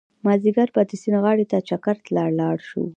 [0.25, 2.83] مازيګر به د سيند غاړې ته چکر له لاړ شو